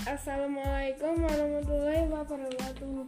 Assalamualaikum 0.00 1.28
warahmatullahi 1.28 2.08
wabarakatuh. 2.08 3.04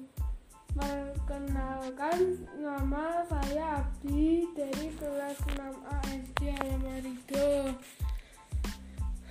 Perkenalkan 0.76 2.44
nama 2.60 3.24
saya 3.32 3.80
Abdi 3.80 4.44
dari 4.52 4.92
kelas 5.00 5.40
6A 5.56 5.96
SD 6.20 6.52
Alamarido. 6.52 7.72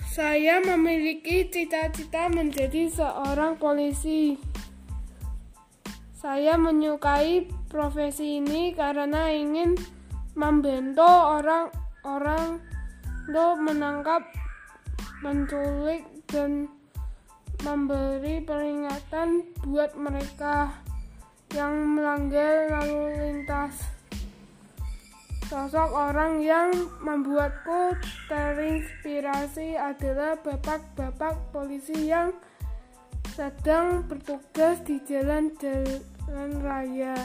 Saya 0.10 0.58
memiliki 0.58 1.54
cita-cita 1.54 2.34
menjadi 2.34 2.90
seorang 2.90 3.62
polisi. 3.62 4.42
Saya 6.18 6.58
menyukai 6.58 7.46
profesi 7.70 8.42
ini 8.42 8.74
karena 8.74 9.30
ingin 9.30 9.78
membantu 10.34 11.06
orang-orang 11.06 12.58
untuk 13.30 13.54
menangkap 13.62 14.26
menculik 15.22 16.10
dan 16.26 16.81
memberi 17.62 18.42
peringatan 18.42 19.46
buat 19.66 19.94
mereka 19.94 20.74
yang 21.54 21.94
melanggar 21.94 22.74
lalu 22.74 23.14
lintas. 23.22 23.86
Sosok 25.52 25.92
orang 25.92 26.40
yang 26.40 26.72
membuatku 27.04 28.00
terinspirasi 28.32 29.76
adalah 29.76 30.40
bapak-bapak 30.40 31.52
polisi 31.52 32.08
yang 32.08 32.32
sedang 33.36 34.08
bertugas 34.08 34.80
di 34.88 35.04
jalan-jalan 35.04 36.52
raya. 36.64 37.20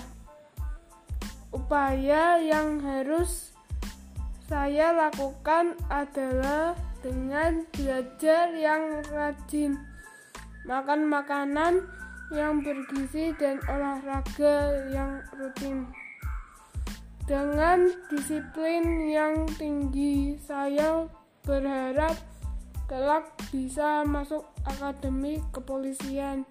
Upaya 1.54 2.42
yang 2.42 2.82
harus 2.82 3.54
saya 4.50 4.90
lakukan 4.90 5.78
adalah 5.86 6.74
dengan 7.06 7.62
belajar 7.74 8.50
yang 8.58 9.06
rajin, 9.06 9.78
makan 10.66 11.06
makanan 11.06 11.86
yang 12.34 12.58
bergizi 12.58 13.30
dan 13.38 13.62
olahraga 13.70 14.90
yang 14.90 15.22
rutin. 15.38 15.86
Dengan 17.26 17.86
disiplin 18.10 19.10
yang 19.10 19.46
tinggi, 19.58 20.38
saya 20.42 21.06
berharap 21.46 22.14
kelak 22.86 23.34
bisa 23.50 24.02
masuk 24.06 24.46
akademi 24.66 25.42
kepolisian. 25.50 26.46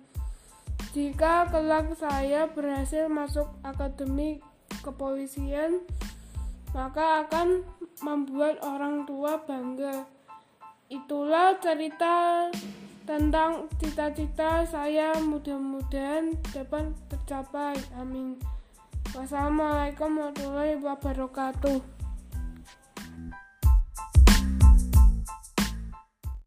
Jika 0.95 1.51
kelak 1.51 1.95
saya 1.99 2.47
berhasil 2.47 3.11
masuk 3.11 3.51
akademi 3.63 4.39
kepolisian, 4.83 5.83
maka 6.71 7.27
akan 7.27 7.63
membuat 8.03 8.59
orang 8.63 9.07
tua 9.07 9.39
bangga. 9.43 10.07
Itulah 10.91 11.55
cerita 11.59 12.47
tentang 13.05 13.69
cita-cita 13.77 14.65
saya 14.65 15.13
mudah-mudahan 15.21 16.33
dapat 16.51 16.91
tercapai. 17.07 17.77
Amin. 18.01 18.35
Wassalamualaikum 19.13 20.09
warahmatullahi 20.17 20.81
wabarakatuh. 20.81 21.94